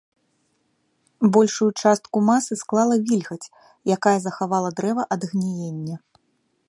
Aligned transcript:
Большую 1.35 1.67
частку 1.83 2.17
масы 2.29 2.53
склала 2.63 2.95
вільгаць, 3.11 3.51
якая 3.97 4.17
захавала 4.25 4.69
дрэва 4.81 5.03
ад 5.17 5.21
гніення. 5.35 5.95